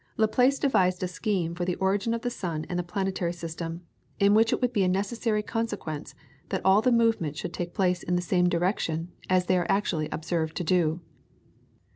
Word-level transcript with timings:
Laplace 0.17 0.57
devised 0.57 1.03
a 1.03 1.07
scheme 1.07 1.53
for 1.53 1.63
the 1.63 1.75
origin 1.75 2.15
of 2.15 2.21
the 2.23 2.31
sun 2.31 2.65
and 2.67 2.79
the 2.79 2.83
planetary 2.83 3.31
system, 3.33 3.83
in 4.19 4.33
which 4.33 4.51
it 4.51 4.59
would 4.59 4.73
be 4.73 4.83
a 4.83 4.87
necessary 4.87 5.43
consequence 5.43 6.15
that 6.49 6.65
all 6.65 6.81
the 6.81 6.91
movements 6.91 7.39
should 7.39 7.53
take 7.53 7.75
place 7.75 8.01
in 8.01 8.15
the 8.15 8.21
same 8.23 8.49
direction 8.49 9.11
as 9.29 9.45
they 9.45 9.59
are 9.59 9.67
actually 9.69 10.09
observed 10.11 10.57
to 10.57 10.63
do. 10.63 11.01